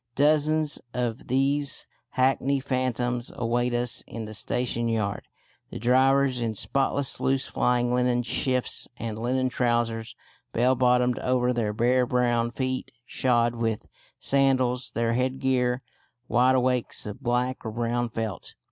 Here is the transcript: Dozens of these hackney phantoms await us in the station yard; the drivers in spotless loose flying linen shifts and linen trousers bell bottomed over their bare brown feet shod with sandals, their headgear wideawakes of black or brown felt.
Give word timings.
Dozens 0.15 0.79
of 0.95 1.27
these 1.27 1.85
hackney 2.15 2.59
phantoms 2.59 3.31
await 3.35 3.71
us 3.75 4.03
in 4.07 4.25
the 4.25 4.33
station 4.33 4.87
yard; 4.87 5.27
the 5.69 5.77
drivers 5.77 6.39
in 6.41 6.55
spotless 6.55 7.19
loose 7.19 7.45
flying 7.45 7.93
linen 7.93 8.23
shifts 8.23 8.87
and 8.97 9.19
linen 9.19 9.47
trousers 9.47 10.15
bell 10.53 10.73
bottomed 10.73 11.19
over 11.19 11.53
their 11.53 11.71
bare 11.71 12.07
brown 12.07 12.49
feet 12.49 12.89
shod 13.05 13.53
with 13.53 13.87
sandals, 14.17 14.89
their 14.89 15.13
headgear 15.13 15.83
wideawakes 16.27 17.05
of 17.05 17.21
black 17.21 17.63
or 17.63 17.69
brown 17.69 18.09
felt. 18.09 18.55